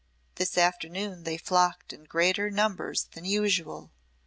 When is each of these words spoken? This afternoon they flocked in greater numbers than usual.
This 0.33 0.57
afternoon 0.57 1.25
they 1.25 1.37
flocked 1.37 1.93
in 1.93 2.05
greater 2.05 2.49
numbers 2.49 3.03
than 3.11 3.23
usual. 3.23 3.91